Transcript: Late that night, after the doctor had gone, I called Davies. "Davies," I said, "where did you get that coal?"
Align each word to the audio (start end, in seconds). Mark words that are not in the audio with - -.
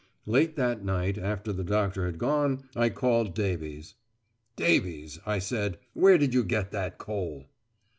Late 0.25 0.55
that 0.55 0.83
night, 0.83 1.19
after 1.19 1.53
the 1.53 1.63
doctor 1.63 2.07
had 2.07 2.17
gone, 2.17 2.63
I 2.75 2.89
called 2.89 3.35
Davies. 3.35 3.93
"Davies," 4.55 5.19
I 5.27 5.37
said, 5.37 5.77
"where 5.93 6.17
did 6.17 6.33
you 6.33 6.43
get 6.43 6.71
that 6.71 6.97
coal?" 6.97 7.51